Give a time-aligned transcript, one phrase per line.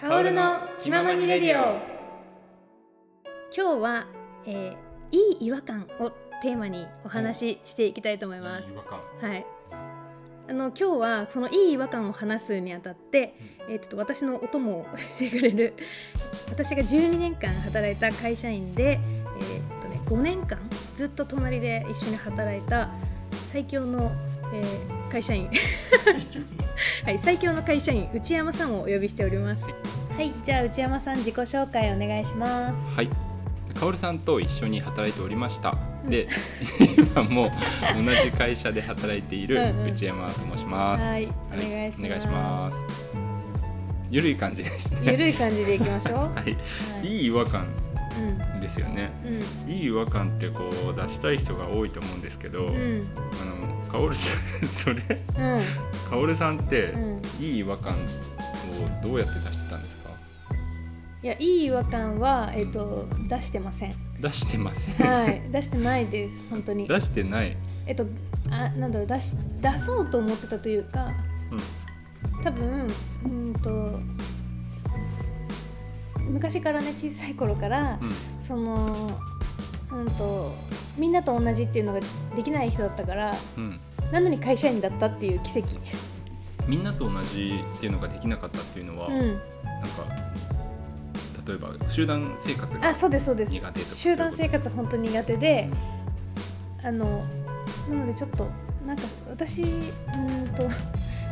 [0.00, 1.78] カオルの気ままにレディオ。
[3.54, 4.06] 今日は、
[4.46, 6.08] えー、いい違和感を
[6.40, 8.66] テーマにお話ししていきたいと思います。
[8.66, 8.98] 違和感。
[9.20, 9.46] はい。
[10.48, 13.34] あの今日はそのいい違和感を話すにあたって、
[13.68, 15.74] えーちょっと私のお供をしてくれる
[16.48, 18.98] 私が12年間働いた会社員で、
[19.38, 20.58] えーっとね、5年間
[20.96, 22.88] ずっと隣で一緒に働いた
[23.52, 24.10] 最強の、
[24.54, 25.50] えー会社員。
[27.04, 29.64] はい、最強の会社員内山さんをお呼びしております。
[29.64, 32.86] はい、じゃあ内山さん自己紹介お願いします。
[32.86, 33.08] はい。
[33.74, 35.74] カオルさんと一緒に働いておりました、
[36.04, 36.10] うん。
[36.10, 36.28] で
[37.12, 37.50] 今も
[37.98, 39.90] 同じ会社で働いているうんうん。
[39.90, 41.02] 内山と申します。
[41.02, 42.06] はい、はお願いします。
[42.06, 42.76] お願いします。
[44.10, 45.12] ゆるい感じですね。
[45.12, 46.16] ゆるい感じでいきましょう。
[46.16, 46.56] は はい、
[47.02, 47.06] い。
[47.06, 47.66] いい違和感
[48.18, 49.10] うん、ですよね。
[49.24, 53.06] うん、いい違和感ってこう出したい人が多いと思うんですけど、うん、
[53.40, 53.49] あの
[53.90, 54.22] カオルさ
[54.62, 54.96] ん それ？
[54.96, 55.64] うん、
[56.08, 57.22] カオルさんって、うん。
[57.40, 57.96] いい違和感を
[59.06, 60.10] どうやって出してたんですか？
[61.22, 63.94] いや、いい違和感は、えっ、と、出してません。
[64.20, 66.86] 出してません、はい、 出してないです、本当に。
[66.86, 68.06] 出してない、えっと、
[68.50, 71.06] あ、なんだろう、出し、出そうと思ってたというか。
[71.50, 71.60] うん
[72.42, 72.86] 多分、
[73.24, 73.98] うんと。
[76.30, 79.10] 昔からね、小さい頃から、うんその。
[79.92, 80.52] うんと、
[80.96, 82.00] みんなと同じっていうのが
[82.34, 83.80] できない人だったから、うん、
[84.12, 85.76] なのに会社員だったっていう奇跡。
[86.68, 89.40] みんなと同じっていうのができなかったっていうのは、うん、なんか
[91.46, 93.96] 例えば集団生活があ、そうです、そうです。
[93.96, 95.68] 集団生活本当に苦手で、
[96.84, 97.24] あの
[97.88, 98.46] なのでちょっと
[98.86, 100.62] なんか私うーんと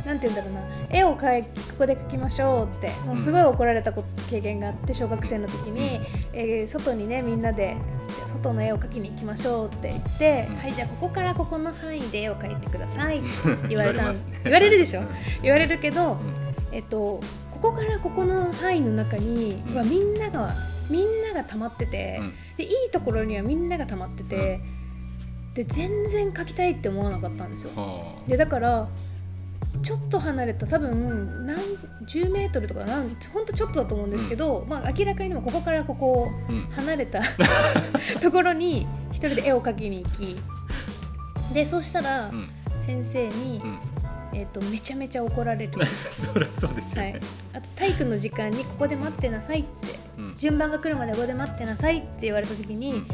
[0.06, 0.60] なんて言うんだろうな。
[0.90, 6.00] 絵を描いここで描きましょうってもうすごい怒られたこ経験があって小学生の時に、
[6.32, 7.76] えー外にねみんなで
[8.26, 10.56] 外の絵を描きに行きましょうって言って、うん。
[10.56, 13.28] はいじゃあここからここの範囲で絵を描いてくださいって
[13.68, 15.00] 言われたん言われるでしょ？
[15.00, 15.08] うん。
[15.42, 16.18] 言われるけど、うん。
[16.72, 20.54] えっとここからここの範囲の中にはみんなが
[20.90, 22.32] みんなが溜まってて、うん。
[22.56, 24.60] でいいところにはみんなが溜まってて、
[25.54, 27.70] で全然描きたいって思わなかったんですよ。
[27.74, 28.28] はあ。
[28.30, 28.88] でだから
[29.82, 31.58] ちょっと離れた多分何
[32.06, 36.62] 10メートルとかなんほんとちょっとだと思うんですけど、まあ明らかにでもここからここうん。
[36.70, 37.20] 離れた
[38.20, 40.36] ところに一人で絵を描きに行き
[41.52, 42.48] でそうしたらうん。
[42.84, 43.78] 先生に、うん。
[44.32, 45.72] えー、とめちゃめちゃ怒られる、
[46.10, 47.20] そりゃそうですよね、はい、
[47.54, 49.98] あと体育の時間にここで待ってなさいって。
[50.18, 53.06] うん順番が来るまでここで待ってなさいって言われた時に、うん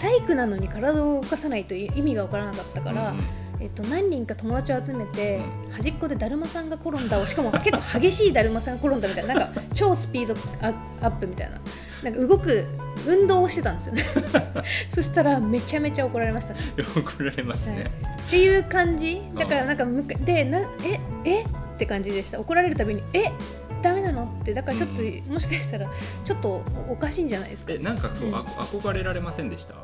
[0.00, 3.20] 体育なのに体を動かさないと意味が分からなかったから、うん
[3.60, 5.40] えっと、何人か友達を集めて、
[5.70, 10.68] う端っこでだるまさんが転んだをしかも結構激しいだるまさんが転んだみたいななんか超スピードア
[11.04, 11.60] アップみたいな。
[12.02, 12.66] なんか動く
[13.06, 14.02] 運動をしてたんですよね。
[14.90, 16.60] そしたらめちゃめちゃ怒られましたね。
[16.96, 17.90] 怒られますね、
[18.26, 19.22] っていう感じ。
[19.34, 21.42] だからなんかむかでなええ？
[21.42, 21.46] っ
[21.78, 22.38] て感じでした。
[22.38, 23.32] 怒られるたびにえ？
[23.80, 24.24] ダメなの？
[24.40, 24.52] って。
[24.52, 25.22] だからちょっと、うん。
[25.32, 25.88] もしかしたら
[26.24, 27.72] ちょっとおかしいんじゃないですか。
[27.72, 28.34] えなんかそう、うん。
[28.34, 29.72] あ憧れられませんでした？
[29.74, 29.76] う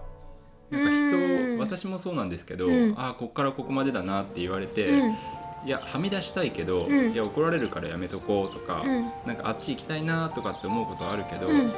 [0.72, 1.56] なんかん。
[1.56, 2.94] 人私もそうなんですけど、うん。
[2.96, 5.16] あこっからここまでだなって言われて、うん。
[5.64, 7.12] いやはみ出したいけど、うん。
[7.12, 9.12] いや怒られるからやめとこうとか、うん。
[9.26, 11.58] なんかあっち行きたいなとかって思うことはあるけど、うん。
[11.58, 11.74] なんか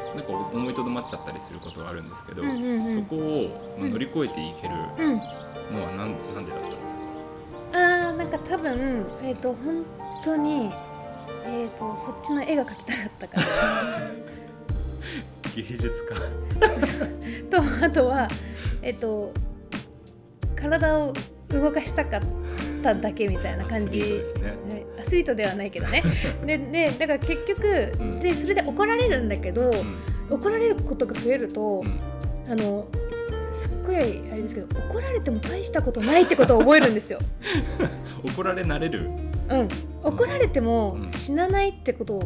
[0.53, 3.03] 思いとどまっちゃったりすることはあるんですけど、うんうんうん。
[3.03, 5.17] そこを、まあ乗り越えていけるうん。
[5.77, 6.97] のはなんなんでだったんです
[7.73, 7.79] か？
[7.79, 9.85] あーなんか多分えっ、と本
[10.23, 10.73] 当に
[11.47, 13.43] えっ、とそっちの絵が描きたかったから
[15.63, 16.15] 芸術家。
[17.51, 18.29] とあとは
[18.83, 19.33] えっ、と
[20.57, 21.13] 体を
[21.51, 22.21] 動かしたかっ
[22.83, 24.01] ただけみたいな感じ。
[24.01, 24.47] アスリートですね。
[24.47, 24.87] はい。
[25.01, 26.03] アスリートではないけどね。
[26.47, 28.21] ででだから結局、うん。
[28.21, 30.35] でそれで怒られるんだけど、うん。
[30.35, 32.01] 怒られることが増えると、うん。
[32.51, 32.87] あの
[33.53, 34.01] すっごいあ
[34.35, 37.19] れですけど怒られても大したことないってことを覚えるんですよ。
[38.25, 39.11] 怒られ慣れる？
[39.51, 39.69] うん、
[40.03, 41.13] 怒られてもうん。
[41.13, 42.21] 死なないってことを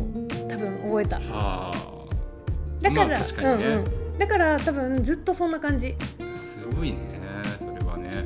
[0.49, 1.17] 多分覚えた。
[1.17, 1.98] はあ
[2.81, 3.65] だから、まあ確かにね。
[3.67, 5.95] うんうん、だから多分ずっとそんな感じ。
[6.37, 6.99] すごいね
[7.59, 8.25] それはね。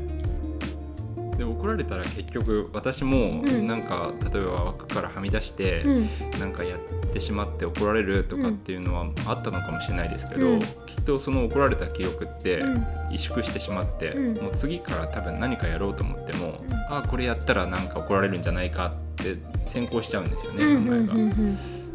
[1.36, 3.66] で怒られたら結局私もうん。
[3.66, 6.08] なんか、例えば枠からはみ出して、うん、
[6.38, 6.78] なんかやっ
[7.12, 10.60] てしまって怒られるとかっていうのはあったのかもしれないですけど、うん。
[10.60, 12.86] きっとその怒られた記憶ってうん。
[13.10, 14.42] 萎縮してしまって、うん。
[14.42, 16.74] もう次から多分何かやろうと思っても、うん。
[16.74, 21.14] ああこれやったらなんか怒られるんじゃないかって先行しちゃうんですよね、うん考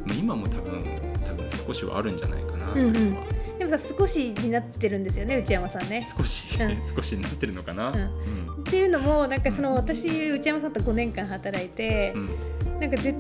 [0.08, 0.84] えが、今も多分
[1.26, 3.18] 多分少しはあるんじゃないかな、うんうん。
[3.60, 6.06] でもさ少しになってるんですよね内山さんね。
[6.18, 6.78] 少し、うん。
[6.96, 7.96] 少しになってるのかな、うん。
[7.96, 8.08] うん。
[8.08, 8.10] っ
[8.66, 12.80] ていうのもなんかその私内山さんと5年間働いて、うん。
[12.80, 13.16] なんか絶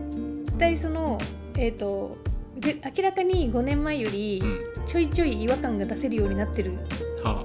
[0.57, 1.17] 対その
[1.57, 2.17] えっ、と
[2.55, 4.59] で明らかに5年前よりうん。
[4.87, 6.71] ちょいちょい違和感が出せるようになってる
[7.23, 7.43] は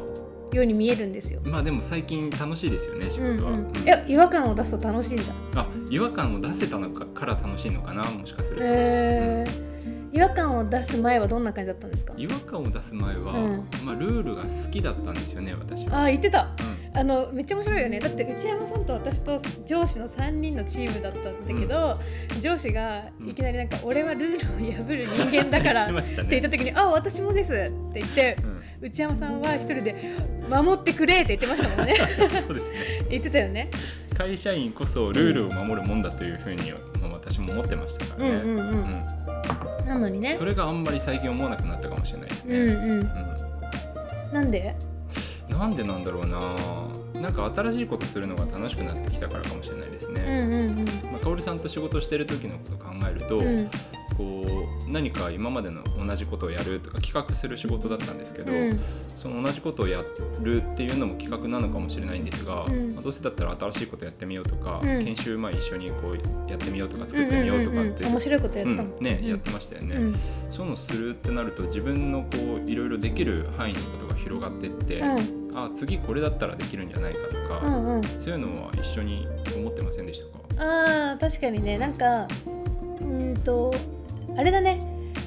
[0.53, 1.41] ように見えるんですよ。
[1.45, 3.77] あ、まあでも最近楽しいですよね仕うん事は、うん、うん。
[3.83, 5.35] いや違和感を出すと楽しいんだ。
[5.57, 9.62] あ違和感を出せたのかから楽しいのかなもしかすると、へー
[10.13, 12.13] 違和感を出す前はどんな感じだったんですか？
[12.17, 13.69] 違和感を出す前は、うん。
[13.85, 16.01] まあ、ルールが好きだったんですよね私は。
[16.01, 16.51] ああ言ってた。
[16.61, 16.99] うん。
[16.99, 17.99] あのめっちゃ面白いよね。
[17.99, 21.99] だって内山さんと私と上司の3人のチームだったんだけど、
[22.43, 27.57] 上司がいきなりなんか、俺はルールを破る人間だからって言った時に「あ私もです」っ
[27.95, 28.63] て言ってうん。
[28.83, 30.17] 内山さんは一人で
[30.51, 31.95] 「守ってくれ」って言ってましたもんね。
[31.95, 32.05] そ
[32.51, 33.07] うですね。
[33.09, 33.71] 言ってたよね。
[34.19, 38.59] 会社員こそルールを守るもんだというふうに、まあ、私も思ってましたからね、うんうん。
[38.59, 39.05] うん
[39.95, 40.35] なのにね。
[40.37, 43.01] それがあんまり最近思わなくなったかもしれないですね、うんうん。
[43.01, 43.09] うん
[44.33, 44.75] なんで？
[45.49, 46.41] なんでなんだろうな。
[47.21, 53.71] なんか新しいことするのが楽しくなってきたからかもしれないですうんね、まあ、かおりさんと仕事してる時のことを考えると、うん
[54.23, 58.81] こう何か今までの同じことをやるとか企画する仕事だったんですけど、うん。
[59.17, 60.03] その同じことをや
[60.41, 62.95] るっていうのも企画なのかもしれないんですが、うん。
[62.95, 65.05] まあどうせだったら新しいことやってみようとか、うん。
[65.05, 68.13] 研修前一緒にこうやってみようとか作ってみようとかって、うんうんうんうん。
[68.13, 69.05] 面白いことやったもん、うん。
[69.05, 70.17] ね、うんやってましたよね、うん。
[70.51, 72.29] そういうのするってなると自分のこ
[72.65, 75.53] ういろいろできる範囲のことが広がってって、うん。
[75.55, 78.03] あ次これだったらできるんじゃないかとか、うんうん。
[78.03, 80.43] そういうのは一緒に思ってませんでしたか？
[80.59, 81.79] あー確かにね。
[81.79, 83.73] なんかうーんと
[84.37, 84.81] あれだね。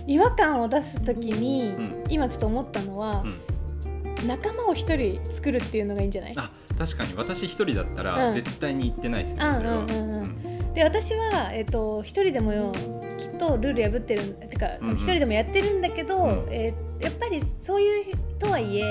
[0.08, 2.04] 違和感を出す時に、うん。
[2.10, 4.28] 今ちょっと思ったのはう、ん。
[4.28, 6.34] 仲間を一人作るっていうのがいいんじゃない？
[6.38, 7.14] あ確かに。
[7.16, 8.06] 私一人だったうん。
[8.06, 10.10] ら絶対に言ってないですね、それは、うんうん。
[10.12, 10.74] うんうん。
[10.74, 12.72] で私は、えっと一人でもよ
[13.18, 14.98] きっとルール破ってるてか一、うんうん。
[14.98, 16.48] 人でもやってるんだけど、うん。
[16.52, 18.84] えーやっぱりそういうとはいえ、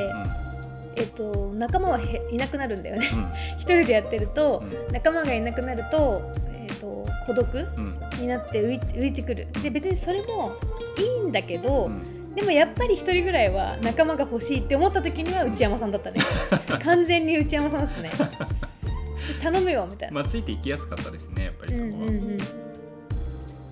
[0.97, 3.09] えっと仲間はへいなくなるんだよね。
[3.13, 3.31] うん。
[3.57, 6.21] 一人でやってると、う仲間がいなくなると,、
[6.53, 7.59] えっと孤独？
[7.59, 9.49] うんになって浮いてくる。
[9.63, 10.53] で別にそれも
[10.99, 12.35] いいんだけど、うん。
[12.35, 16.21] でもやっぱり一人ぐらいは仲間が欲しいって思った時には内山さんだったね。
[16.83, 18.11] 完全に内山さんだったね。
[19.41, 22.39] 頼むよみたいな、まあついていきやすかったですねやっぱりうんそこは、うんうん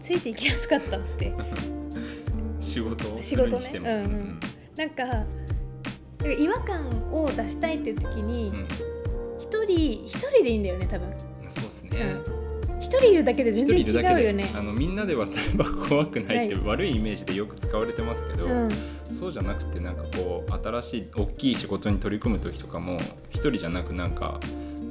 [0.01, 1.33] ついていきやすかったって。
[2.61, 4.41] 仕事をす仕事ねるにしても、うんうん。
[4.77, 5.25] なんか
[6.25, 8.57] 違和感を出したいっていう時にうん。
[8.57, 8.67] うん
[9.39, 11.09] 一人一人でいいんだよね多分。
[11.09, 11.15] ま
[11.49, 12.17] あそうですね、
[12.83, 14.51] 一人いるだけで全然違うよね。
[14.55, 18.69] あのみんなで渡れば怖くないってな悪いイメージでよく使われてますけど、うん。
[19.15, 22.99] そうじゃなくてなんかこう新しい大きい仕事に取り組む時とかも
[23.31, 24.41] 一人じゃなくなんか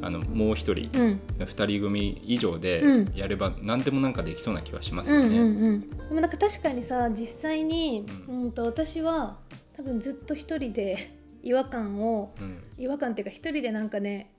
[0.01, 1.19] あのもう一人うん。
[1.45, 3.11] 二人組以上でうん。
[3.13, 5.37] やれば何でもなんかできそうな気はしますうんよね。
[5.37, 9.37] うんうんでもなんか確かにさ実際に、ううん、と私は
[9.75, 11.11] 多分ずっと一人で
[11.43, 12.63] 違和感をうん。
[12.77, 14.31] 違和感っていうか一人でなんかね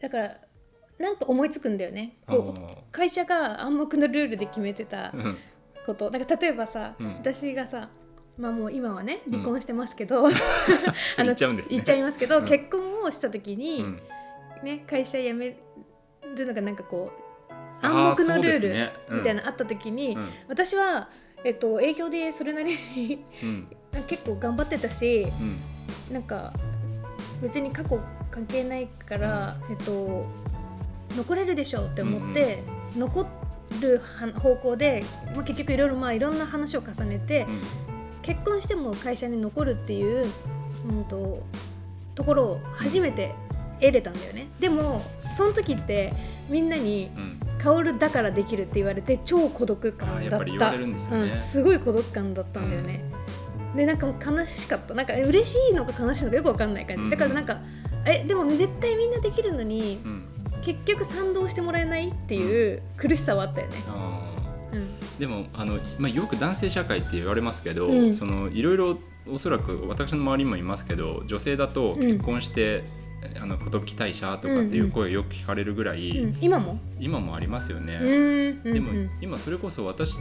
[0.00, 0.40] だから
[0.98, 2.16] なんか思いつくんだよね。
[2.26, 5.38] こうあ会社が暗黙のルールで決めてたーうん。
[5.86, 6.10] こと。
[6.10, 7.14] だから例えばさ、うん。
[7.14, 7.88] 私がさ
[8.36, 9.32] まあもう今はねうん。
[9.32, 10.28] 離婚してますけど、
[11.14, 11.70] それ言っちゃうんですね。
[11.72, 12.44] 言っちゃいますけど、うん。
[12.46, 14.00] 結婚をした時に、うん。
[14.62, 15.56] ね、会社辞め
[16.34, 17.12] るのがなんかこ
[17.82, 18.92] う暗黙のルーね。
[19.08, 19.14] うん。
[19.14, 20.30] ルみたいなのあった時に、うん。
[20.48, 21.08] 私は、
[21.44, 23.68] えっと、営業でそれなりにうん。
[24.08, 25.26] 結構頑張ってたし
[26.08, 26.14] うん。
[26.14, 26.52] なんか
[27.40, 28.00] 別に過去
[28.30, 30.26] 関係ないから、えっと、
[31.16, 32.62] 残れるでしょうって思って、
[32.96, 33.26] 残
[33.80, 34.00] る
[34.38, 37.62] 方向で、まあ、結局いろいろまあいろんな話を重ねて、うん。
[38.22, 40.26] 結婚しても会社に残るっていう、
[40.90, 41.42] うん、と
[42.14, 43.34] ところを初めて
[43.80, 44.48] 得れたんだよね。
[44.60, 46.12] でもその時って
[46.50, 50.72] みんなにうん「薫だからできる」って言われて超孤独感だった。
[50.72, 51.30] すよね。
[51.32, 53.02] うん、すごい孤独感だったんだよね、
[53.74, 54.92] でなんかもう悲しかった。
[54.92, 57.10] なんか嬉しいのか悲しいのかよくわかんない感じ、うん。
[57.10, 57.60] だからなんか
[58.04, 60.22] えでも絶対みんなできるのにうん
[60.68, 63.76] 結局賛同してもらえないっていう苦しさはあったよね、
[64.74, 68.14] うん、でもあの、まあ、よく男性社会って言われますけど、うん。
[68.14, 72.84] そのいろいろおそらく私の周りにもいますけど女性だと結婚して、
[73.40, 76.78] あの寿退社とかっていう声よく聞かれるぐらい、うん、今も？
[77.00, 78.00] 今もありますよね。
[78.02, 78.12] うん
[78.64, 80.18] うんでもうん今それこそ私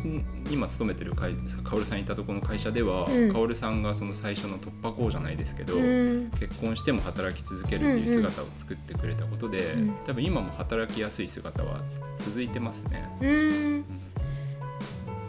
[0.52, 3.34] 今勤めてる会薫さんいたところの会社では、うん。
[3.34, 6.32] 薫さんがその最初の突破口じゃないですけど、うん。
[6.40, 9.96] 結婚しても働き続けるっていう姿を作ってくれたことで、うん。
[10.06, 11.82] 多分今も働きやすい姿は
[12.20, 13.10] 続いてますね。
[13.22, 13.86] うん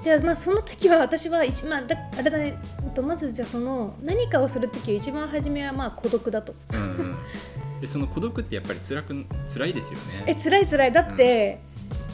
[0.03, 2.57] じゃあまあその時は私は一まあだあれだね
[2.95, 6.55] とまずじゃあその何かをする時は一番初めはまあ孤独だと。
[6.73, 7.17] うんうん、
[7.81, 10.41] でその孤独ってやっぱり辛く辛いですよえね。
[10.41, 10.93] 辛い辛い。
[10.93, 11.59] だって、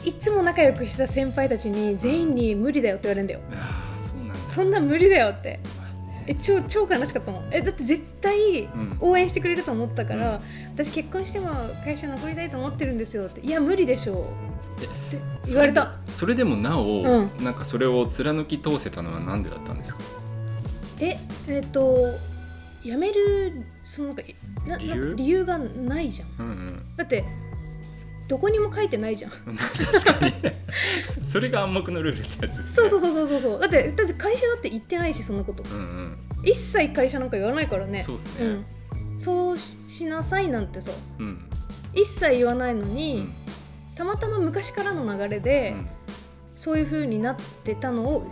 [0.03, 3.39] いつも仲良くした先輩たちに全員に無理だよって言われるんだよ。
[3.53, 4.35] ああそうなんだ。
[4.53, 5.59] そんなん無理だよって。
[5.77, 6.25] まあね。
[6.27, 7.47] え超超悲しかったもん。
[7.51, 8.97] えだって絶対うん。
[8.99, 10.39] 応援してくれると思ったから、うん。
[10.73, 11.51] 私結婚しても
[11.83, 14.25] 会社残りたいと思ってるんですよっていや無理でしょ
[14.81, 15.95] えうって言われた。
[16.07, 17.43] それでもなお、うん。
[17.43, 19.99] なんかそれを貫き通せたのはなんでだったんですか？
[20.99, 22.13] ええっと
[22.83, 24.23] 辞めるそのなんか
[24.67, 25.05] な理由？
[25.09, 26.29] な理由がないじゃん。
[26.39, 26.83] うんうん。
[26.97, 27.23] だって
[28.27, 29.31] どこにも書いてないじゃん。
[29.45, 30.33] ま あ確かに。
[31.25, 32.89] それが暗黙のルールってやつですね。
[32.89, 33.41] そうそうそうそうそう。
[33.41, 35.63] そうだってだって会社だって言ってないしそんなこと。
[35.63, 36.17] うんうん。
[36.43, 38.01] 一切会社なんか言わないからね。
[38.01, 38.45] そうっすね。
[38.45, 38.65] うん、
[39.19, 40.91] そうしなさいなんてさ。
[41.19, 41.37] うん。
[41.93, 43.33] 一切言わないのうに、ん
[43.95, 45.87] たまたま昔からの流れで、うん。
[46.55, 48.25] そういう風になってたのを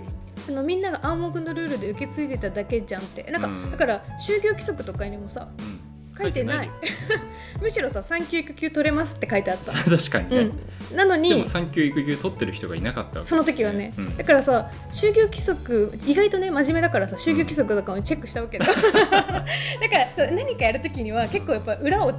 [0.47, 3.23] あのみんなが暗黙のルールで受け継いでただけじゃんって。
[3.23, 3.71] なんか、うん。
[3.71, 5.93] だから就業規則とかにもさうん。
[6.17, 6.69] 書いてない。
[7.61, 10.51] むしろさ産休育休取れますって書いてあった、 確かにね、
[10.91, 14.17] うん、なのでにも産休育休取ってる人がいなかったわけですその時はね、うん。
[14.17, 18.75] だからさ就業規則意外とね真面目だからさ就業規則とかもチェックしたわけだ、 だか
[20.17, 22.13] ら何かやる時には結構やっぱ裏を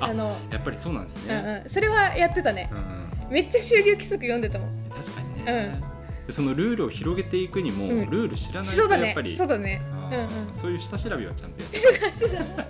[0.00, 2.68] ああの、やっぱりそうなんですうんね、うん、それはやってたね。
[2.72, 3.32] うんうん。
[3.32, 4.90] めっちゃ就業規則読んでたもん。
[4.90, 5.80] 確かにね、
[6.26, 8.10] でそのルールを広げていくにも、うん。
[8.10, 9.80] ルール知らないとやっぱり、そうだね。
[9.92, 10.26] あうんうん。
[10.26, 12.64] ーそういう下調べはちゃんとやってたしてた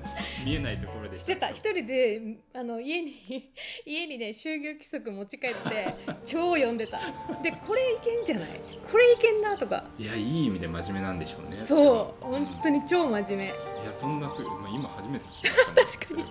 [0.47, 1.19] 見えないところで。
[1.19, 1.49] してた。
[1.51, 2.21] 一人で
[2.55, 3.13] あの家に
[3.87, 6.99] 家にね就業規則持ち帰って 超読んでた。
[7.43, 8.49] でこれいけんじゃない？
[8.91, 9.85] これいけんなとか。
[9.99, 11.59] いやいい意味で真面目なんでしょうね。
[11.63, 12.25] そう。
[12.27, 15.77] うん本当に超真面目いやそんなすぐ、まあ、今初めて聞きました、ね、
[16.09, 16.25] 確かに。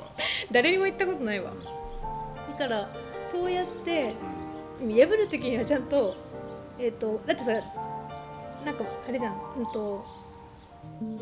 [0.51, 1.53] 誰にも言ったことないわ。
[2.47, 2.89] だから
[3.27, 4.15] そうやって
[4.79, 6.15] 破る時にはちゃんと
[6.79, 7.51] えっ、とだってさ
[8.65, 9.35] なんかあれじゃん。
[9.59, 10.03] うんと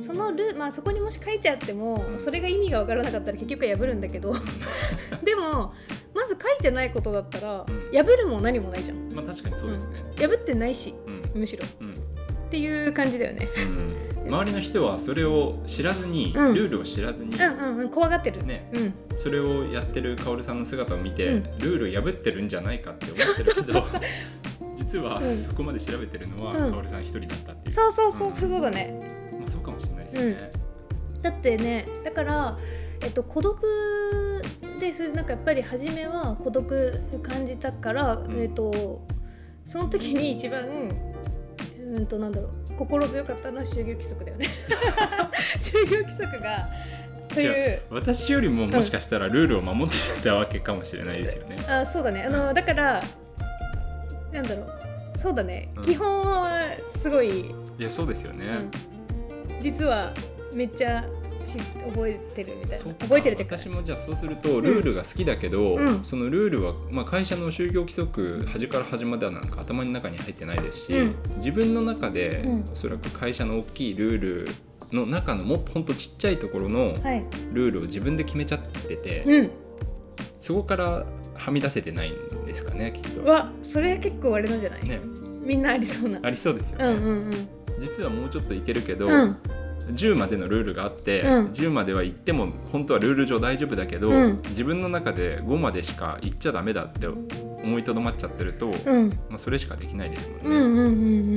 [0.02, 2.20] そのルまあそこにもし書いてあってもうん。
[2.20, 4.34] それが意味が分からなかったら結局は破るんだけど。
[5.22, 5.74] でも
[6.14, 7.92] まず書いてないことだったらうん。
[7.92, 8.98] 破るも何もないじゃん。
[8.98, 10.02] うんまあ確かにそうですね。
[10.18, 11.42] 破ってないしうん。
[11.42, 11.66] むしろ。
[11.82, 11.92] うん。
[11.92, 11.94] っ
[12.50, 13.50] ていう感じだよね。
[13.58, 16.54] うん周りの人はそれを知らずに、うん。
[16.54, 18.44] ルールを知らずに、うんうんうん怖がってる。
[18.46, 18.94] ねうん。
[19.18, 21.44] それをやってるカオルさんの姿を見て、うん。
[21.44, 23.86] ルールを破ってるんじゃないかって思ってるけど
[24.78, 25.38] 実はうん。
[25.38, 26.72] そこまで調べてるのは、うん。
[26.72, 27.76] カオルさん一人だったっていう。
[27.76, 28.36] そうそうそううん。
[28.36, 29.32] そうだね。
[29.40, 30.52] まあ、そうかもしれないですよね、
[31.22, 32.58] だってねだから、
[33.02, 34.42] えっと、孤独
[34.80, 35.12] です。
[35.12, 38.40] なんかやっぱり初めは孤独感じたから、ん。
[38.40, 39.02] えっと
[39.66, 40.66] その時に一番
[41.92, 44.48] うんとなんだろう心強かったのは就業規則だよね。
[45.60, 46.68] 就業規則が
[47.28, 47.82] という。
[47.92, 52.24] あ私よりももしかしたらルールを守ってたわけかもしれないですよね、あそうだね。
[52.24, 53.04] あのだから
[54.32, 54.72] なんだろう。
[55.18, 55.84] そうだね、うん。
[55.84, 60.14] 基本はすごい、いやそうですよね、うん、実は
[60.54, 62.94] めっちゃし覚えてるみたいな。
[62.96, 66.04] 覚えてるって私もじゃあそうするとルールが好きだけど、うん。
[66.04, 71.16] そのルールは、まあ、会社の就業規則端から端まではなんか頭の中に入ってないですし、うん。
[71.38, 72.70] 自分の中で、うん。
[72.72, 74.48] おそらく会社の大きいルール
[74.92, 77.26] の中のもっとほんとちっちゃいところのはい。
[77.54, 79.52] ルールを自分で決めちゃってて、うん。
[80.40, 81.06] そこから
[81.36, 83.24] はみ出せてないんですかねきっと。
[83.30, 85.00] わそれ結構あれなんじゃない、ね、
[85.44, 86.20] みんなありそうな。
[86.22, 87.32] ありそうですよね、うんうんうん。
[87.80, 89.38] 実はもうちょっといけるけど、うん
[89.94, 91.46] 10までのルールがあって、うん。
[91.48, 94.42] 10までは行っても本当はルール上大丈夫だけど、うん。
[94.50, 99.10] 自分の中で5までしか行っちゃダメだって思いとどまっちゃってると、うん。
[99.30, 100.44] まあ、それしかできないですもんね。
[100.46, 100.88] うんうんうんう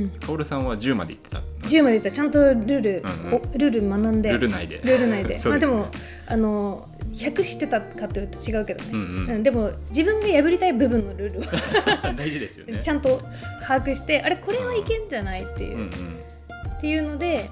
[0.06, 0.12] ん。
[0.20, 2.08] カオルさんは10まで行ってた10までいった。
[2.08, 3.34] らちゃんとルール、うんうん。
[3.34, 4.30] おルール学んで。
[4.30, 4.76] ルール内で。
[4.76, 5.34] ルール内で。
[5.34, 5.88] ね まあでも
[6.26, 9.30] あの100知ってたかというと違うけどね、うんうん。
[9.30, 11.42] うんでも自分が破りたい部分のルールを
[12.16, 12.80] 大事ですよね。
[12.82, 13.20] ちゃんと
[13.66, 15.88] 把握してあれこれはいけんじゃないっていう、うんうん。
[15.88, 17.50] っていうので、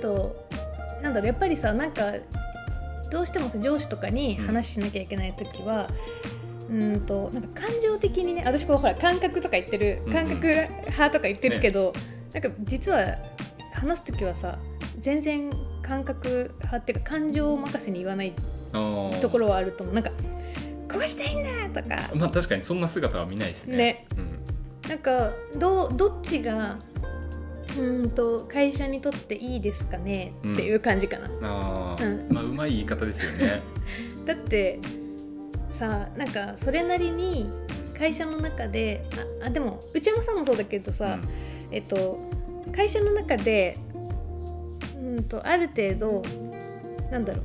[0.00, 0.36] と、
[1.02, 2.14] なんだろうやっぱりさなんか
[3.10, 5.88] どうしてもさ上司とかに話しなきゃいけない時は、
[6.70, 11.92] うん、となんか感情的にね私こうほら感覚とか言ってるうんうん感覚派とか言ってるけど、
[12.32, 13.16] なんか実は
[13.72, 14.58] 話す時はさ
[15.00, 15.50] 全然
[15.82, 18.34] 感覚派っていうか感情任せに言わない
[18.72, 19.94] ところはあると思う。
[19.94, 20.10] なんか
[20.90, 22.10] こうしたいんだとか。
[22.14, 23.76] まあ確かにそんな姿は見ないですね。
[23.76, 24.06] ね。
[24.16, 24.88] うん。
[24.88, 26.78] なんかどうどっちが
[27.78, 30.32] うんと会社にとっていいですかね？
[30.52, 31.28] っていう感じかな。
[31.42, 32.28] あー。
[32.28, 32.34] うん。
[32.34, 33.62] まあうまい言い方ですよね。
[34.24, 34.78] だって
[35.70, 37.48] さなんかそれなりに
[37.96, 39.04] 会社の中で
[39.42, 41.18] ああでも内山さんもそうだけどさ、
[41.70, 42.18] えっと
[42.74, 43.76] 会社の中で
[44.96, 46.22] うんとある程度
[47.10, 47.44] なんだろう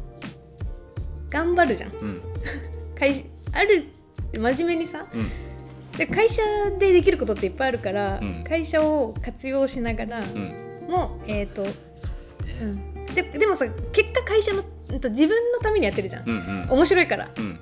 [1.30, 2.00] 頑張るじゃんうん。
[2.00, 2.22] うん。
[2.96, 3.86] 会ある
[4.38, 5.32] 真面目にさうん
[5.98, 6.42] で会社
[6.80, 8.44] でできることっていっぱいあるから、うん。
[8.44, 10.88] 会社を活用しながらうん。
[10.90, 12.54] も、えっ、と、そうですね。
[12.62, 16.70] うん、ででもさ結果会社のうんと自分のためにやってるじゃん、うんうん。
[16.70, 17.30] 面白いから。
[17.38, 17.60] うん。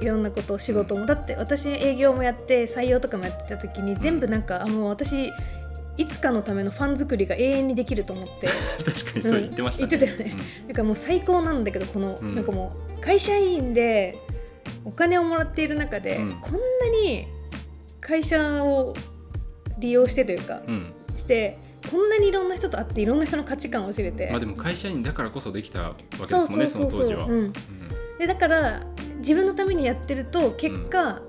[0.00, 1.06] いろんなこと仕事も。
[1.06, 5.30] だって私営業もやって採用とかもやってた時に全部なんか、あもう私
[5.96, 8.48] いつかのためのファン作りが永遠にできると思って。
[8.84, 9.94] 確かにそう言ってましたね。
[9.94, 10.36] うん言ってたよね。
[10.66, 12.34] なんかもう最高なんだけどこの、うん。
[12.34, 14.18] なんかもう会社員で
[14.84, 16.32] お金をもらっている中で、うん。
[16.40, 16.58] こんな
[17.00, 17.26] に
[18.02, 18.94] 会社を
[19.78, 20.74] 利用してというか、うん。
[20.74, 21.58] うんして
[21.90, 27.26] こんなにいろんな人と会っていろんな人の価値観を知れて、まあでも会社員だからこそできたわけですもんねその当時は。
[27.26, 27.52] うん、
[28.18, 28.82] でだから
[29.18, 31.20] 自分のためにやってると結果、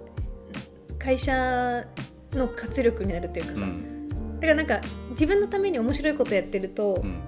[0.99, 1.85] 会社
[2.33, 4.39] の活力になるっていうかさ、うん。
[4.39, 7.21] だからなんか自分のために面白いことやってると、うん。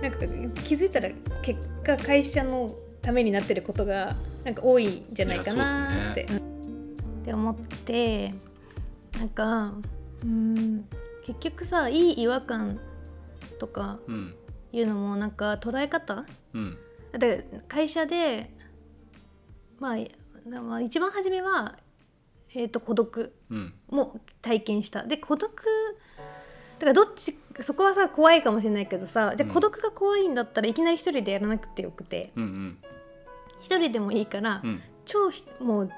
[0.00, 0.18] なんか
[0.62, 1.10] 気づいたら
[1.42, 6.26] 結果会社のためになってることがなんか多いんじゃないかなって。
[7.28, 8.34] いって思って
[9.18, 9.72] なんか
[10.22, 10.84] うん
[11.26, 12.80] 結局さいい違和感
[13.58, 14.34] とかうん
[14.72, 16.78] いうのもなんか捉え方うん。
[17.12, 18.50] だって会社で
[19.78, 21.78] まあ一番初めは、
[22.54, 25.04] えー、と孤独うんも体験した。
[25.04, 25.50] で孤独
[26.78, 29.54] だからどっちそこはさ怖いかもしれないけどさじゃあうん。
[29.54, 32.32] 孤独が怖いんだったらいきなり一人でやらなくてよくて。
[32.36, 32.78] うんうん。
[33.60, 34.80] 一人でもいいから、うん。
[35.04, 35.90] 超ひもう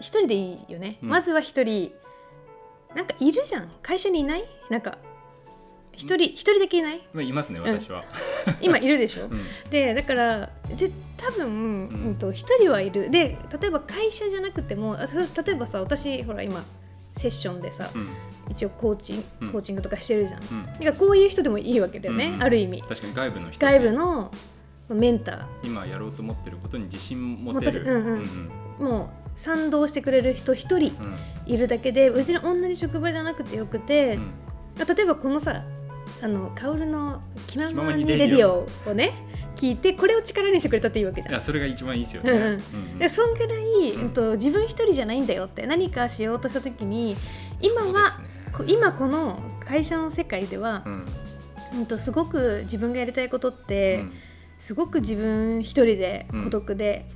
[0.00, 1.08] 一人でいいよね、うん。
[1.08, 1.92] まずは一人。
[2.94, 3.70] なんかいるじゃん。
[3.82, 4.44] 会社にいない？
[4.70, 4.98] なんか
[5.92, 7.02] 一人一人だけいない？
[7.12, 8.04] まあいますね私は、
[8.62, 9.44] 今いるでしょ、うん。
[9.70, 12.14] でだからで多分、うん。
[12.14, 13.10] と一人はいる。
[13.10, 16.64] で例えば会社じゃなくても例えばさ私ほら今
[17.14, 18.08] セッションでさ、うん。
[18.48, 20.66] 一応コーチコーチングとかしてるじゃん、うん。
[20.66, 22.42] だからこういう人でもいいわけだよね、うんうん。
[22.44, 22.82] ある意味。
[22.82, 24.32] 確かに外部の人外部の
[24.88, 28.02] メンタ今やろうと思ってることに自信持持てるうんうん。
[28.12, 31.16] うんーもう賛同してくれる人一人うん。
[31.46, 34.32] いるだけで別に同じ職場じゃなくてよくて、うん。
[34.96, 35.64] 例えばこのさ
[36.20, 39.14] あのカオルの「気ま気まににレディオ」をね
[39.56, 41.34] 聞いてこれを力にしてくれたっていいわけじゃん。
[41.34, 42.46] いやそれが一番いいですよね、うんうん。
[42.46, 42.52] う
[42.96, 44.00] んでそんぐらい、うん。
[44.02, 47.16] うんと自分一人じゃないんだよって何かしようとした時に
[47.60, 48.28] 今は、ね。
[48.52, 51.04] こ今この会社の世界ではう、ん。
[51.80, 54.12] うん、とすごく自分がやりたいことっうて、ん。
[54.58, 57.06] すごく自分一人でうん孤独で、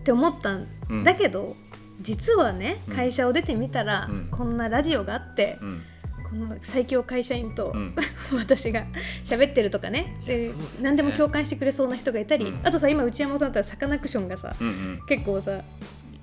[0.00, 1.04] って思ったんうん。
[1.04, 1.56] だけど、
[2.00, 2.96] 実はねうん。
[2.96, 4.28] 会社を出てみたら、うん。
[4.30, 5.82] こんなラジオがあって、うん。
[6.28, 7.94] この最強会社員と、うん。
[8.34, 8.84] 私が
[9.24, 10.20] 喋ってるとかね。
[10.26, 10.54] でね。
[10.82, 12.60] 何でも共感してくれそうな人がいたり、うん。
[12.66, 15.00] あとさ今内山さんだったらサカナクションがさ、うんうん。
[15.06, 15.62] 結構さ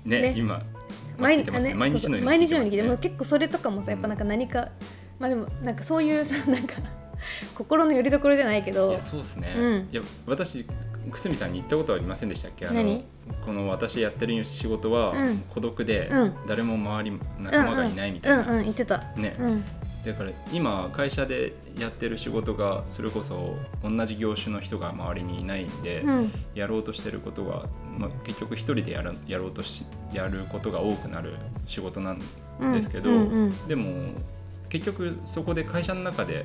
[0.04, 0.34] ねね。
[0.36, 0.62] 今
[1.18, 1.70] 毎聞いてますね。
[1.70, 2.88] あね毎日のように毎日のように聞いてね。
[2.88, 4.68] もう結構それとかもさやっぱなんか何か、
[5.18, 6.74] まあでもなんかそういうさなんか
[7.54, 9.88] 心の拠り所じゃないけいどやそうですね、うん。
[9.92, 10.64] いや私
[11.10, 12.66] 久住さんに言ったことはありませんでしたっけ？
[12.66, 13.04] あの何？
[13.44, 15.38] この私やってる仕事はうん。
[15.54, 16.34] 孤独でうん。
[16.46, 18.98] 誰も周り仲間がいないみたいな、うんうん言ってた。
[19.16, 19.64] ね、うん。
[20.04, 26.32] だから今会社でやってる仕事がそれこそ同じ業種の人が周りにいないんで、うん。
[26.54, 27.66] やろうとしてることが、
[27.98, 31.34] まあ、結局一人でやらやろうとしやることが多くなる
[31.66, 32.22] 仕事なん
[32.60, 33.10] うんですけど、
[33.66, 33.92] でも
[34.68, 36.44] 結局そこで会社の中で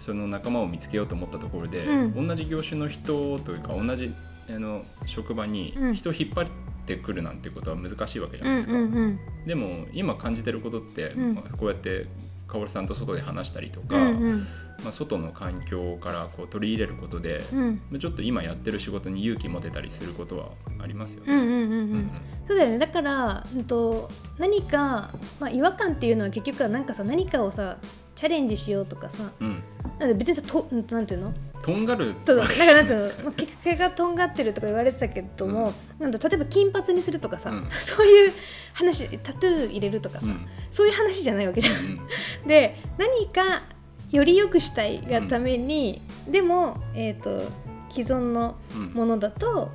[0.00, 2.26] その仲間を見つけようと思ったところで、うん。
[2.26, 4.12] 同じ業種の人というか同じ
[4.48, 5.94] あの職場にうん。
[5.94, 6.46] 人を引っ張っ
[6.86, 8.74] てくるなんてことは難しいわけじゃうんないですか。
[8.74, 11.34] うんうんでも今感じてることって、うん。
[11.34, 12.06] まあこうやって
[12.48, 14.46] カオルさんと外で話したりとか、うんうん。
[14.82, 17.82] まあ、外の環境からこう取り入れることで、うん。
[17.90, 21.34] まあちょっと今やってる仕事に勇気持てたりすることはありますよね。
[21.34, 22.10] うんうんうんううんん。
[22.48, 22.78] そうだよね。
[22.78, 27.78] だから、うん、と何か、まあ、違和感っていうのは結局はなんかさ何かをさ
[28.20, 29.32] チャレンジしようとかさ。
[29.40, 29.62] うん。
[29.98, 31.32] なんか別にさとうんとなんていうの？
[31.62, 32.14] とんがる。
[32.26, 37.66] そう なんかなんていうの、結果がとんがってるとか言われてたけども、なんだ例えば金髪にするとかさ、うん。
[37.72, 38.32] そういう
[38.74, 41.76] 話タトゥー入れるとかさ、ないですそういう話じゃないわけじゃん。
[41.76, 42.00] うんうん。
[42.46, 43.62] で何か
[44.10, 47.50] より良くしたいがために、でも、えー、と
[47.90, 48.86] 既存のうん。
[48.92, 49.70] ものだと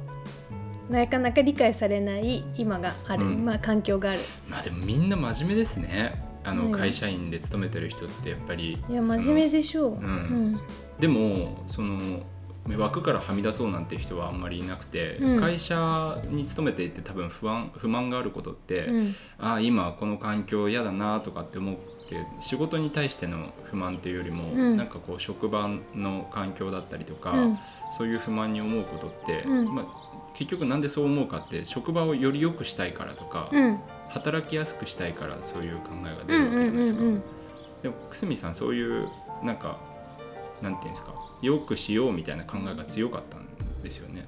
[0.88, 3.44] なかなか理解されない今がある、うん。
[3.44, 4.20] まあ、環境がある。
[4.48, 6.72] まあでもみんな真面目ですねあの、うん。
[6.72, 10.08] 会社員で勤めてる人ってやっぱりいや真面目でしょう。
[10.08, 10.60] ん。
[11.00, 12.24] でもその
[12.78, 15.40] 枠からはみ出そうなんて人はあんまりいなくて、うん。
[15.40, 18.96] 会社に勤めていて多分不安不満があることって、うん。
[18.96, 24.78] うんああ今この環境嫌だなとかって思って仕事に対しての不満っていうよりも、うん。
[24.78, 27.60] なんかこう職場の環境だったりとか、うん。
[27.98, 29.76] そういう不満に思うことって、うん。
[29.76, 29.86] まあ、
[30.36, 33.80] 結局なんでそう思うかって職場をより良くしたいからとか、うん
[34.16, 37.02] 働きやすくしたいからそういう考えが出うんうるわけじゃないですか。
[37.02, 37.24] んうん
[37.84, 39.08] でも久住さんそういう
[39.44, 39.78] なんか
[40.62, 43.46] なんていうんですか良くしようみたいな考えが強かったん
[43.84, 44.28] ですよね。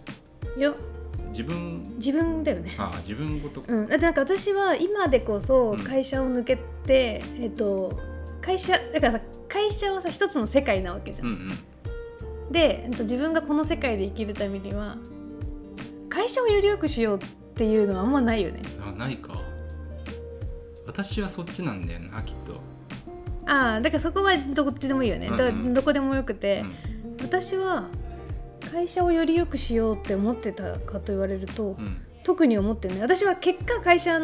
[0.57, 0.73] いや
[1.29, 2.75] 自分自分だよね。
[2.77, 7.97] ああ自分ごと、うん、だってなんか私は今でこそうん会社を抜けて、えっと
[8.41, 11.27] 会社だからさ会社はさ一つの世界なわけじゃん。
[11.27, 11.49] うんうん
[12.51, 14.95] で、えっと、自分がこの世界で生きるためには
[16.07, 17.19] 会社をより良くしようっ
[17.55, 18.61] ていうのはあんまないよね。
[18.81, 19.46] あないか
[20.87, 22.61] 私はそっちなんだよなきっと、
[23.45, 25.29] ああだからそこはどっちでもいいよね。
[25.29, 25.73] だうんうん。
[25.73, 27.25] どこでもよくて、うん。
[27.25, 27.87] 私は
[28.71, 32.99] 会社をより良くしようって思ってたかと言われると、うん、特に思ってない。
[32.99, 34.19] 私は結果会社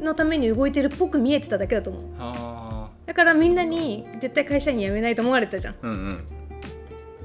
[0.00, 2.02] のために動いてるっぽく見えてただけだと思う。
[2.18, 5.74] あだからみんなに絶対会社員辞めないと思われたじゃん。
[5.74, 6.24] あうん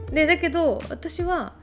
[0.08, 0.14] うん。
[0.14, 1.54] でだけど私は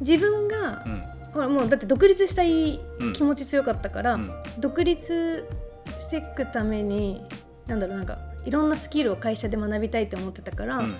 [0.00, 1.02] 自分がう、ん。
[1.32, 3.12] ほらもうだって独立したいうん。
[3.12, 4.30] 気持ち強かったから、うん。
[4.58, 5.44] 独立
[6.00, 7.22] していくために
[7.66, 10.96] なんだろうなんかいろんなスキルを会社で学びたいって思ってたから、うん。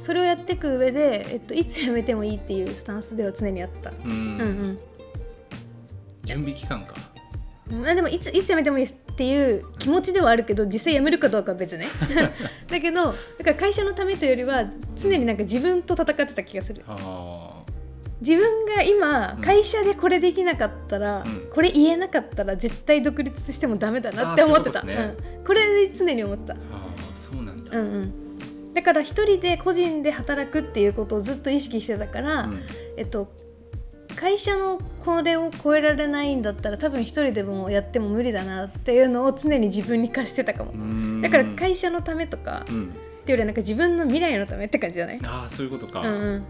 [0.00, 3.90] それをやっていく上で、えっと、いつ辞めてもいいっていうスタンスでは常にあった。
[3.90, 4.10] うん。
[4.10, 4.78] うん
[6.24, 6.94] 準備期間か。
[7.68, 11.86] でもいついつ辞めてもいいっていう気持ちではあるけど実際辞めるかどうかは別ね。
[12.68, 16.84] だけどだから会社のためというよりは常になんか自分と戦ってた気がする。
[16.86, 17.51] あ
[18.22, 19.40] 自分が今うん。
[19.42, 21.50] 会社でこれできなかったら、うん。
[21.52, 24.82] これ言えなかったら絶対独立してもダメだなって思ってた。
[24.82, 24.86] こ
[25.52, 26.54] れで常に思ってた。
[26.54, 32.62] ー、あーそうなんだ、うんうん、だから一人で個人で働くっていうことをずっと意識してたから、うん。
[32.96, 33.28] えっと
[34.14, 41.22] 会社のこれを超えられないんだったら多分一人でもやっても無理だなっていうのを常に自分に課してたかも。
[41.22, 45.20] だから会社のためとか、うん、っていうよりはなんか自分の未来のためって感じじゃない？
[45.24, 46.44] ああそういうことか、うん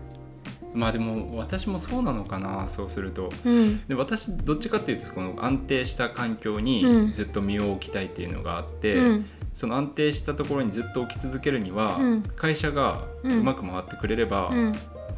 [0.74, 3.30] まあでも私もそうなのかなそうすると。
[3.44, 3.54] うん。
[3.54, 6.64] うんで私どっちかっていうとこの安定した環境うん。
[6.64, 9.26] にずっと身を置きたいっていうのがあって、うん。
[9.54, 12.22] その安定したところにずっと置き続けるには、うん。
[12.22, 14.72] 会社がうまく回ってくれれば、うん。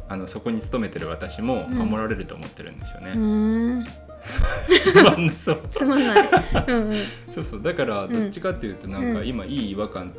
[0.07, 1.77] あのそこに勤めてる私もうん。
[1.77, 3.85] 守られると思ってるんですよね。
[4.83, 5.61] つまんなそう。
[5.71, 6.29] つまんない。
[6.67, 7.03] うんうん。
[7.29, 7.63] そうそう。
[7.63, 8.11] だからん。
[8.11, 9.27] どっちかっていうとなんかうん。
[9.27, 10.11] 今いい違和感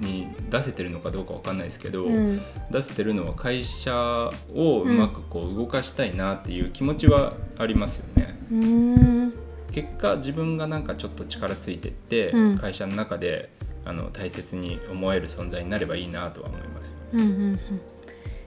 [0.00, 2.40] に出せてるのかどうかわかんないですけど、うん。
[2.70, 8.38] 出せてるのは会社をうまくこう動かしたいなっていう気持ちはありますよね。
[8.50, 8.56] うー
[9.26, 9.32] ん。
[9.72, 12.58] 結果自分がなんかちょっと力ついてって、うん。
[12.58, 13.50] 会社の中で
[13.84, 16.90] あの大切に思える存在になればいいなとは思います。
[17.12, 17.60] うんうんうん。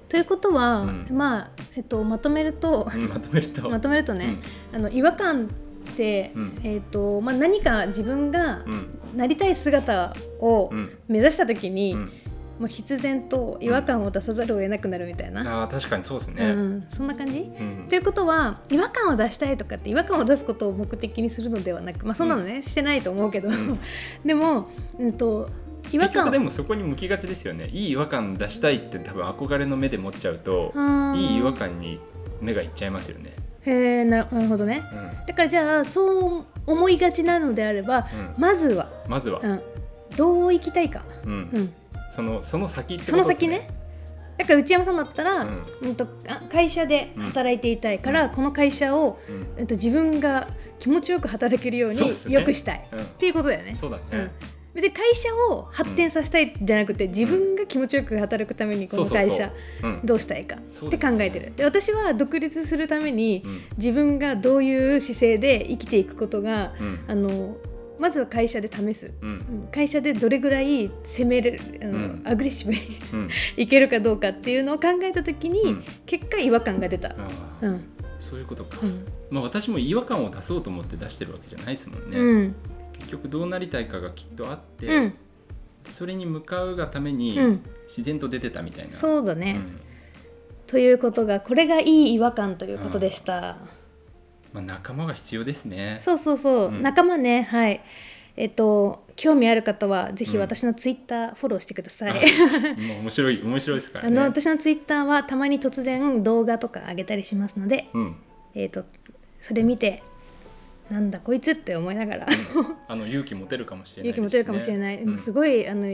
[0.09, 1.07] ということは、うん。
[1.09, 4.39] まあ、えっと、まとめるとうんまとめると、 まとめるとね、
[4.73, 5.49] あの違和感
[5.89, 6.59] って、うん。
[6.63, 9.17] えっとまあ、何か自分がうん。
[9.17, 10.89] なりたい姿をうん。
[11.07, 12.11] 目指した時に、うん。
[12.59, 16.45] もう必然と違和感を出さざるを得なくなるみたいな、あー確かにそうですうんね。
[16.45, 16.87] うん。
[16.95, 17.39] そんな感じ？
[17.39, 17.87] うん。
[17.89, 23.79] ということは違和感を出したいとかって違和感を出すことを目的にするのではなくまあそんなのね、してないと思うけど、ん。
[24.23, 25.49] でも、うん、と
[25.91, 26.13] 違和感。
[26.13, 27.67] 結局でもそこに向きがちですよね。
[27.73, 31.17] いい違和感出したいって多分憧れの目で持っちゃうとあー。
[31.17, 31.99] いい違和感に
[32.41, 33.33] 目がいっちゃいますよね。
[33.65, 34.81] へえななるほどね。
[34.91, 35.25] うん。
[35.25, 38.41] だからじゃあそう思いがちなのであれば、うん。
[38.41, 39.61] まずは、まずは、うん、
[40.15, 41.31] どう生きたいか、うん。
[41.53, 41.73] うん、
[42.09, 43.69] そのその先ってことその先ね。
[44.37, 45.49] だから内山さんだったら、う
[45.81, 48.29] うんとあ会社で働いていたいから、うん。
[48.31, 49.47] この会社を、うん。
[49.57, 50.47] えっと、自分が
[50.79, 52.33] 気持ちよく働けるようにそうっすね。
[52.33, 53.01] 良くしたい、うん。
[53.01, 53.75] っていうことだよね。
[53.75, 54.31] そうだね。
[54.75, 59.51] うん別に会社を発展させたいじゃなくて、自分が気持ちよく働くためにこの会社
[60.03, 61.53] どうしたいかって考えてる。
[61.55, 63.61] で私は独立するために、うん。
[63.77, 66.99] 自分がどういう姿勢で生きていくことが、うん。
[67.07, 67.57] あの
[67.99, 69.29] まずは会社で試す、うん。
[69.29, 69.31] う
[69.65, 69.67] ん。
[69.71, 72.21] 会社でどれぐらい攻めれるあの、うん。
[72.25, 72.79] アグレッシブに
[73.13, 73.29] うん。
[73.57, 75.83] いけるかどうかっていうのを考えた時に、うん。
[76.05, 77.13] 結果違和感が出た。
[78.19, 79.05] そういうことか、うん。
[79.29, 82.55] まあ私も違和感を出そうと思って出してるわけじゃないですもんね、うん
[83.01, 85.13] 結局どうなりたいかがきっとあって、うん。
[85.89, 87.61] それに向かうがためにうん。
[87.87, 89.79] 自然と出てたみたいな、そうだね、うん。
[90.67, 93.57] ということがこれがいい違和感ということでした。
[94.53, 95.97] まあ、仲間が必要ですね。
[95.99, 96.81] そうそうそう、うん。
[96.81, 97.43] 仲間ね。
[97.43, 97.81] はい。
[98.37, 100.41] えっと興味ある方はぜひうん。
[100.41, 102.13] 私のツイッターフォローしてください。
[102.13, 104.17] もう面白い面白いですからね。
[104.17, 108.15] あの私のツイッターはたまに突然動画とか上げたりしますので、うん、
[108.55, 108.85] えっと
[109.41, 110.03] それ見て
[110.91, 112.27] なんだこいつって思いながら。
[112.87, 115.17] あの勇気持てるかもしれない勇気持てるかもしれない、うん。
[115.17, 115.87] すごいあの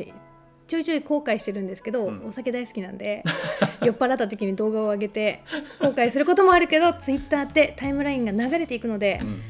[0.67, 2.25] ちょいちょい後悔してるんですけど、うん。
[2.25, 3.23] お酒大好きなんで
[3.83, 5.43] 酔っ払った時に動画を上げて
[5.79, 9.41] 後悔することもあるけどツイッターってタイムラインが流れていくのでう、ん。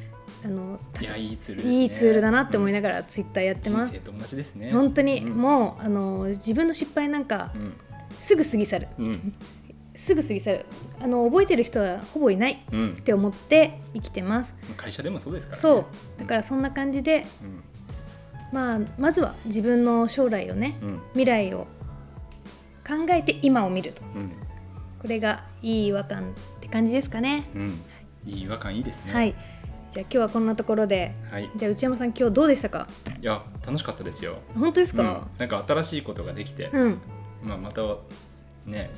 [0.45, 1.71] あのいやいいツールね。
[1.71, 3.93] いいツールだなって思いなががらツイッターやってます。
[3.99, 4.71] と同じですね。
[4.71, 5.29] 本当に、うん。
[5.29, 7.73] もうあの自分の失敗なんかうん。
[8.19, 8.87] すぐ過ぎ去る。
[8.99, 9.33] うん
[9.97, 10.65] すぐ過ぎ去る。
[11.01, 12.93] あの覚えてる人はほぼいないうん。
[12.93, 14.53] って思って生きてます。
[14.77, 15.61] 会社でもそうですからね。
[15.61, 15.85] そう。
[16.19, 17.25] だからそんな感じで、
[18.53, 20.87] まあ、まずは自分の将来をねうん。
[20.87, 21.67] うん未来を
[22.87, 24.01] 考えて今を見ると。
[24.15, 24.31] うん。
[24.99, 27.79] これがいい違和感って感じですかね、うん。
[28.25, 28.39] い。
[28.39, 29.13] い違和感いいですね。
[29.13, 29.35] はい。
[29.91, 31.49] じゃあ今日はこんなところではい。
[31.55, 32.87] じゃあ内山さん今日どうでしたか？
[33.19, 34.37] いや楽しかったですよ。
[34.53, 34.97] 本当ですうん。
[34.97, 36.69] かなんか新しいことができて。
[36.71, 36.97] うん、
[37.43, 37.81] まあまた
[38.65, 38.89] ね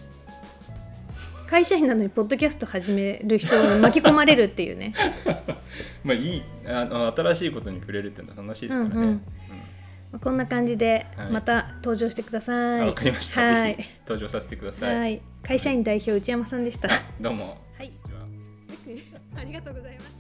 [1.49, 4.93] 会社員なのにポッドキャスト始める人に巻き込まれるっていうね。
[6.05, 8.95] まあいいあの新しいことに触れるっていうのは楽しいですからね。
[8.95, 9.13] うんうん。
[10.12, 11.31] まあこんな感じではい。
[11.31, 12.88] また登場してください。
[12.88, 13.77] わかりました、はい。
[14.07, 14.99] 登場させてください。
[14.99, 15.21] はい。
[15.41, 16.88] 会社員代表内山さんでした。
[16.88, 17.47] はどうも。
[17.47, 17.59] は。
[19.35, 20.18] ありがとうございます。